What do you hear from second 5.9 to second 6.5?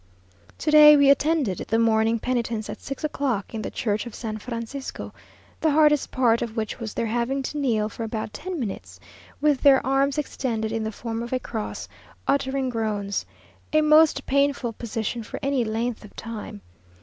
part